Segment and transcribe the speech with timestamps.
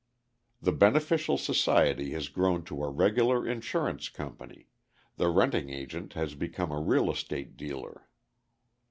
[0.63, 4.65] The beneficial society has grown to a regular insurance company,
[5.17, 8.07] the renting agent has become a real estate dealer.